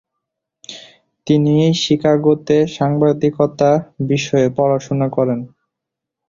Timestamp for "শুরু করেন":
5.07-5.39